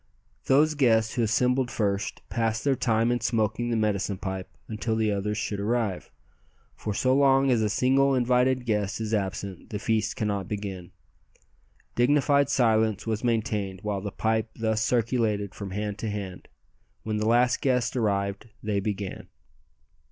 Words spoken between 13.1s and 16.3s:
maintained while the pipe thus circulated from hand to